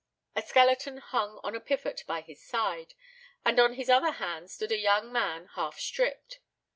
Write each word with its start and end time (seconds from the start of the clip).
A 0.35 0.41
skeleton 0.41 0.97
hung 0.97 1.39
on 1.43 1.53
a 1.55 1.59
pivot 1.59 2.03
by 2.07 2.21
his 2.21 2.43
side, 2.43 2.95
and 3.45 3.59
on 3.59 3.73
his 3.75 3.87
other 3.87 4.13
hand 4.13 4.49
stood 4.49 4.71
a 4.71 4.79
young 4.79 5.11
man 5.11 5.49
half 5.53 5.77
stripped. 5.79 6.39